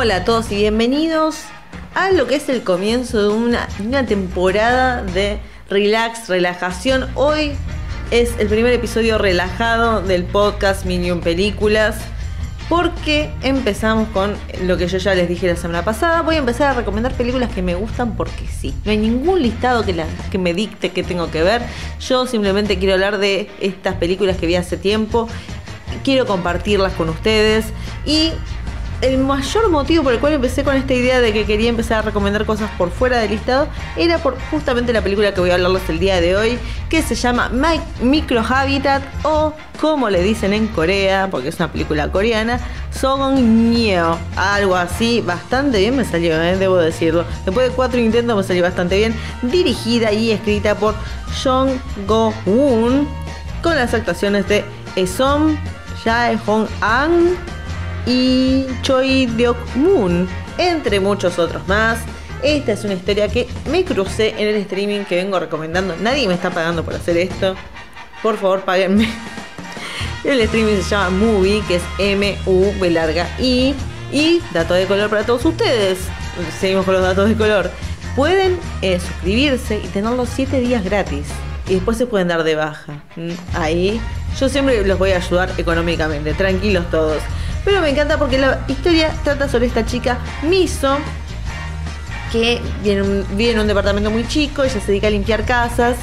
[0.00, 1.40] Hola a todos y bienvenidos
[1.96, 7.08] a lo que es el comienzo de una, temporada de relax, relajación.
[7.16, 7.50] Hoy
[8.12, 11.96] es el primer episodio relajado del podcast Minion Películas.
[12.68, 16.22] Porque empezamos con lo que yo ya les dije la semana pasada.
[16.22, 18.76] Voy a empezar a recomendar películas que me gustan porque sí.
[18.84, 21.60] No hay ningún listado que me dicte que tengo que ver.
[21.98, 25.28] Yo simplemente quiero hablar de estas películas que vi hace tiempo.
[26.04, 27.66] Quiero compartirlas con ustedes.
[28.06, 28.30] Y
[29.00, 32.02] el mayor motivo por el cual empecé con esta idea de que quería empezar a
[32.02, 35.88] recomendar cosas por fuera del listado era por justamente la película que voy a hablarles
[35.88, 37.50] el día de hoy, que se llama
[38.00, 42.58] Micro Habitat o como le dicen en Corea, porque es una película coreana,
[42.90, 46.56] Song Nyo, algo así, bastante bien me salió, ¿eh?
[46.56, 47.24] debo decirlo.
[47.44, 50.94] Después de cuatro intentos me salió bastante bien, dirigida y escrita por
[51.44, 51.70] Jong
[52.08, 53.06] Go-woon,
[53.62, 54.64] con las actuaciones de
[54.96, 55.56] Esom,
[56.02, 57.36] Jae Hong An,
[58.08, 61.98] y Choi Deok Moon, entre muchos otros más.
[62.42, 65.94] Esta es una historia que me crucé en el streaming que vengo recomendando.
[66.00, 67.54] Nadie me está pagando por hacer esto.
[68.22, 69.08] Por favor, páguenme.
[70.24, 73.74] El streaming se llama Movie, que es M-U-B larga I.
[74.10, 75.98] Y dato de color para todos ustedes.
[76.58, 77.70] Seguimos con los datos de color.
[78.16, 81.26] Pueden eh, suscribirse y tener los 7 días gratis.
[81.68, 83.02] Y después se pueden dar de baja.
[83.16, 84.00] Mm, ahí
[84.38, 86.32] yo siempre los voy a ayudar económicamente.
[86.34, 87.22] Tranquilos todos.
[87.64, 90.98] Pero me encanta porque la historia trata sobre esta chica Miso,
[92.32, 92.60] que
[93.36, 95.96] vive en un departamento muy chico, ella se dedica a limpiar casas.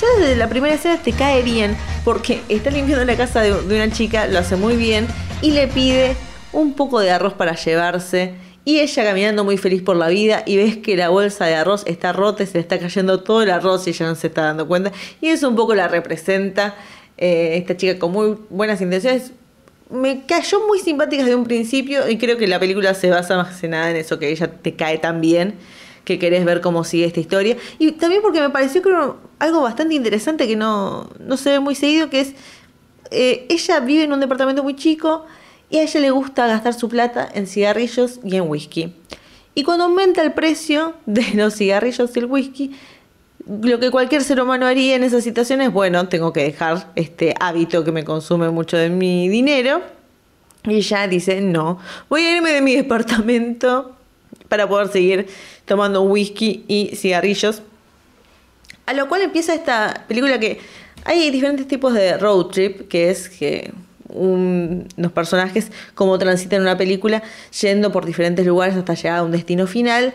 [0.00, 3.90] Ya desde la primera escena te cae bien, porque está limpiando la casa de, una
[3.90, 5.06] chica, lo hace muy bien,
[5.40, 6.16] y le pide
[6.52, 8.34] un poco de arroz para llevarse.
[8.64, 11.84] Y ella caminando muy feliz por la vida y ves que la bolsa de arroz
[11.86, 14.42] está rota y se le está cayendo todo el arroz y ella no se está
[14.42, 14.90] dando cuenta.
[15.20, 16.74] Y eso un poco la representa
[17.16, 19.32] eh, esta chica con muy buenas intenciones,
[19.90, 23.60] me cayó muy simpática desde un principio y creo que la película se basa más
[23.60, 25.54] que nada en eso, que ella te cae tan bien
[26.06, 27.56] que querés ver cómo sigue esta historia.
[27.78, 28.80] Y también porque me pareció
[29.38, 32.34] algo bastante interesante que no, no se ve muy seguido, que es,
[33.10, 35.26] eh, ella vive en un departamento muy chico
[35.68, 38.94] y a ella le gusta gastar su plata en cigarrillos y en whisky.
[39.54, 42.76] Y cuando aumenta el precio de los cigarrillos y el whisky,
[43.46, 47.84] lo que cualquier ser humano haría en esas situaciones, bueno, tengo que dejar este hábito
[47.84, 49.82] que me consume mucho de mi dinero.
[50.64, 53.96] Y ella dice, no, voy a irme de mi departamento
[54.48, 55.28] para poder seguir
[55.64, 57.62] tomando whisky y cigarrillos.
[58.86, 60.58] A lo cual empieza esta película que
[61.04, 63.72] hay diferentes tipos de road trip, que es que
[64.08, 67.22] unos personajes como transitan una película
[67.60, 70.14] yendo por diferentes lugares hasta llegar a un destino final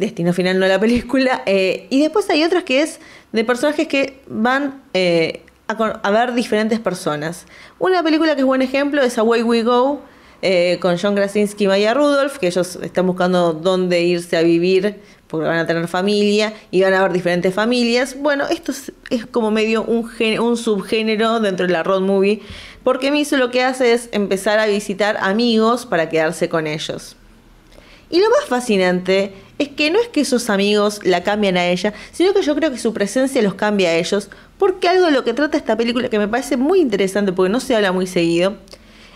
[0.00, 1.42] destino final no la película.
[1.52, 3.00] Eh, y después hay otras que es
[3.32, 7.46] de personajes que van eh, a, ver diferentes personas.
[7.78, 10.00] Una película que es buen ejemplo es Away We Go,
[10.42, 15.00] eh, con John Krasinski y Maya Rudolph, que ellos están buscando dónde irse a vivir,
[15.26, 18.16] porque van a tener familia y van a ver diferentes familias.
[18.18, 18.72] Bueno, esto
[19.10, 20.08] es, como medio un,
[20.40, 22.42] un subgénero dentro de la road movie,
[22.84, 27.16] porque Miso lo que hace es empezar a visitar amigos para quedarse con ellos.
[28.10, 31.92] Y lo más fascinante es que no es que esos amigos la cambian a ella,
[32.12, 35.22] sino que yo creo que su presencia los cambia a ellos, porque algo de lo
[35.22, 38.56] que trata esta película que me parece muy interesante, porque no se habla muy seguido,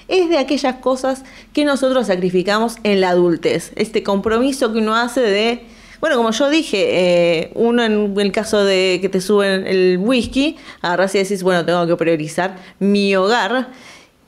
[0.07, 5.21] es de aquellas cosas que nosotros sacrificamos en la adultez, este compromiso que uno hace
[5.21, 5.67] de,
[6.01, 10.57] bueno, como yo dije, eh, uno en el caso de que te suben el whisky,
[10.83, 13.71] agarras y decís, bueno, tengo que priorizar mi hogar,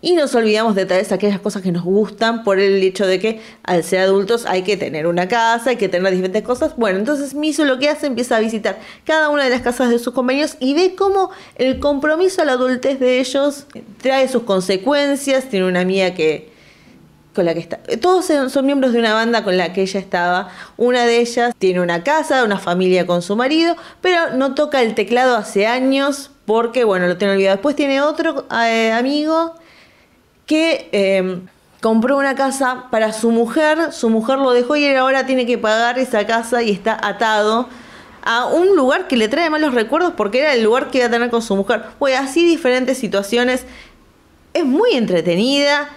[0.03, 3.41] y nos olvidamos de traer aquellas cosas que nos gustan por el hecho de que
[3.63, 6.77] al ser adultos hay que tener una casa, hay que tener diferentes cosas.
[6.77, 9.99] Bueno, entonces Miso lo que hace empieza a visitar cada una de las casas de
[9.99, 13.67] sus compañeros y ve cómo el compromiso a la adultez de ellos
[14.01, 15.49] trae sus consecuencias.
[15.49, 16.55] Tiene una amiga que
[17.35, 17.79] con la que está.
[18.01, 20.49] Todos son miembros de una banda con la que ella estaba.
[20.77, 24.95] Una de ellas tiene una casa, una familia con su marido, pero no toca el
[24.95, 27.57] teclado hace años porque, bueno, lo tiene olvidado.
[27.57, 29.55] Después tiene otro eh, amigo
[30.47, 31.47] que em,
[31.81, 35.99] compró una casa para su mujer, su mujer lo dejó y ahora tiene que pagar
[35.99, 37.69] esa casa y está atado
[38.23, 41.11] a un lugar que le trae malos recuerdos porque era el lugar que iba a
[41.11, 41.83] tener con su mujer.
[41.99, 43.65] Pues así diferentes situaciones.
[44.55, 45.91] Es muy entretenida.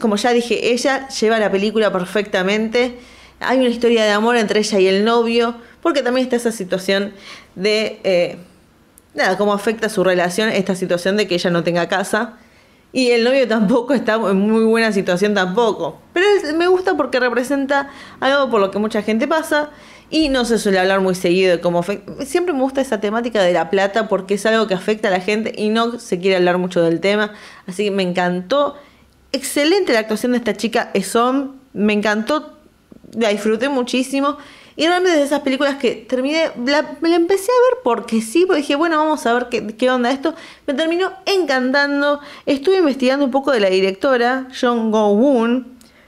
[0.00, 2.98] como ya dije, ella lleva la película perfectamente.
[3.40, 7.12] Hay una historia de amor entre ella y el novio, porque también está esa situación
[7.54, 8.38] de, eh,
[9.14, 12.38] nada, cómo afecta su relación esta situación de que ella no tenga casa
[12.92, 15.98] y el novio tampoco está en muy buena situación tampoco.
[16.12, 16.26] Pero
[16.56, 17.90] me gusta porque representa
[18.20, 19.70] algo por lo que mucha gente pasa
[20.10, 21.82] y no se suele hablar muy seguido de cómo
[22.24, 25.20] Siempre me gusta esa temática de la plata porque es algo que afecta a la
[25.20, 27.34] gente y no se quiere hablar mucho del tema.
[27.66, 28.76] Así que me encantó.
[29.32, 31.56] Excelente la actuación de esta chica Esom.
[31.74, 32.56] me encantó,
[33.12, 34.38] la disfruté muchísimo.
[34.78, 38.44] Y realmente de esas películas que terminé, la, me la empecé a ver porque sí,
[38.46, 40.36] porque dije, bueno, vamos a ver qué, qué onda esto.
[40.68, 42.20] Me terminó encantando.
[42.46, 45.66] Estuve investigando un poco de la directora, Jong Go-woon.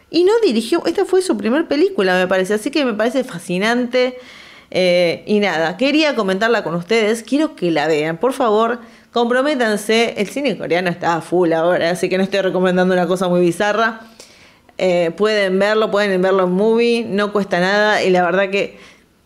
[0.09, 2.55] Y no dirigió, esta fue su primer película, me parece.
[2.55, 4.19] Así que me parece fascinante.
[4.71, 7.25] Eh, y nada, quería comentarla con ustedes.
[7.25, 8.79] Quiero que la vean, por favor.
[9.13, 10.15] Comprométanse.
[10.17, 14.03] El cine coreano está full ahora, así que no estoy recomendando una cosa muy bizarra.
[14.83, 18.79] Eh, pueden verlo, pueden verlo en movie, no cuesta nada y la verdad que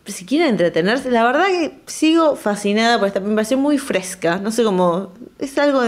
[0.03, 4.65] si quieren entretenerse, la verdad que sigo fascinada por esta, me muy fresca, no sé
[4.65, 5.81] cómo, es algo,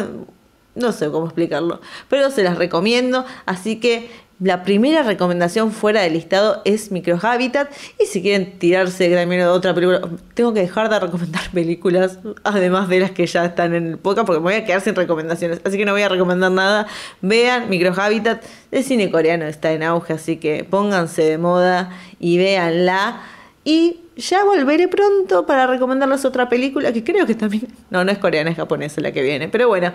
[0.74, 6.14] no sé cómo explicarlo, pero se las recomiendo, así que la primera recomendación fuera del
[6.14, 7.72] listado es Microhabitat.
[8.00, 10.02] Y si quieren tirarse también de otra película,
[10.36, 14.28] tengo que dejar de recomendar películas, además de las que ya están en el podcast,
[14.28, 15.60] porque me voy a quedar sin recomendaciones.
[15.64, 16.88] Así que no voy a recomendar nada.
[17.22, 18.44] Vean Microhabitat.
[18.72, 21.90] El cine coreano está en auge, así que pónganse de moda
[22.20, 23.22] y véanla.
[23.64, 27.68] Y ya volveré pronto para recomendarles otra película que creo que también.
[27.90, 29.50] No, no es coreana, es japonesa la que viene.
[29.50, 29.94] Pero bueno,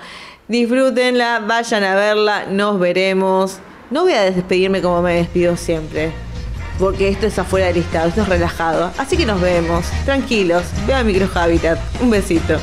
[0.48, 3.60] disfrútenla, vayan a verla, nos veremos.
[3.92, 6.12] No voy a despedirme como me despido siempre,
[6.78, 8.90] porque esto es afuera del listado, esto es relajado.
[8.96, 11.78] Así que nos vemos, tranquilos, vean Micro Habitat.
[12.00, 12.58] Un besito.